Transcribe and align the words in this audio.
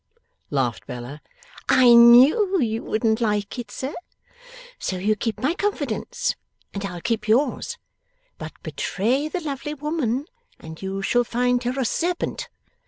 laughed 0.49 0.87
Bella. 0.87 1.21
'I 1.69 1.93
knew 1.93 2.59
you 2.59 2.81
wouldn't 2.83 3.21
like 3.21 3.59
it, 3.59 3.69
sir! 3.69 3.93
So 4.79 4.97
you 4.97 5.15
keep 5.15 5.39
my 5.39 5.53
confidence, 5.53 6.35
and 6.73 6.83
I'll 6.83 7.01
keep 7.01 7.27
yours. 7.27 7.77
But 8.39 8.53
betray 8.63 9.27
the 9.27 9.41
lovely 9.41 9.75
woman, 9.75 10.25
and 10.59 10.81
you 10.81 11.03
shall 11.03 11.23
find 11.23 11.63
her 11.65 11.79
a 11.79 11.85
serpent. 11.85 12.49